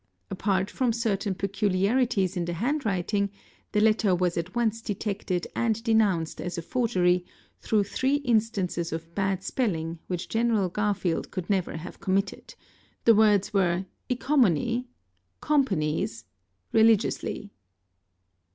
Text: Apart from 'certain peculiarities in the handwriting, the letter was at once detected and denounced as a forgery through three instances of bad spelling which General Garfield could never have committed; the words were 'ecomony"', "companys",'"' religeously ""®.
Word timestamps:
Apart 0.31 0.71
from 0.71 0.91
'certain 0.91 1.35
peculiarities 1.35 2.35
in 2.35 2.45
the 2.45 2.53
handwriting, 2.53 3.29
the 3.71 3.79
letter 3.79 4.15
was 4.15 4.35
at 4.35 4.55
once 4.55 4.81
detected 4.81 5.45
and 5.55 5.83
denounced 5.83 6.41
as 6.41 6.57
a 6.57 6.63
forgery 6.63 7.23
through 7.61 7.83
three 7.83 8.15
instances 8.15 8.91
of 8.91 9.13
bad 9.13 9.43
spelling 9.43 9.99
which 10.07 10.27
General 10.27 10.69
Garfield 10.69 11.29
could 11.29 11.51
never 11.51 11.77
have 11.77 11.99
committed; 11.99 12.55
the 13.05 13.13
words 13.13 13.53
were 13.53 13.85
'ecomony"', 14.09 14.85
"companys",'"' 15.39 16.23
religeously 16.73 17.33
""®. 17.45 17.49